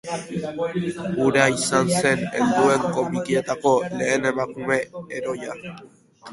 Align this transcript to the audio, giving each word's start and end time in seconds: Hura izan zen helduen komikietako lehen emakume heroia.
Hura 1.25 1.43
izan 1.57 1.91
zen 1.99 2.25
helduen 2.31 2.87
komikietako 2.97 3.77
lehen 3.95 4.29
emakume 4.33 4.83
heroia. 5.15 5.59